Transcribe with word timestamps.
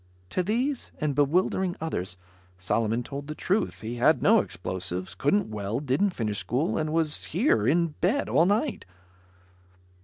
To 0.31 0.41
these, 0.41 0.89
and 0.99 1.13
bewildering 1.13 1.75
others, 1.79 2.17
Solomon 2.57 3.03
told 3.03 3.27
the 3.27 3.35
truth. 3.35 3.81
He 3.81 3.97
had 3.97 4.23
no 4.23 4.39
explosives, 4.39 5.13
couldn't 5.13 5.51
weld, 5.51 5.85
didn't 5.85 6.09
finish 6.15 6.39
school 6.39 6.75
and 6.79 6.91
was 6.91 7.25
here, 7.25 7.67
in 7.67 7.89
bed, 8.01 8.27
all 8.27 8.47
night. 8.47 8.83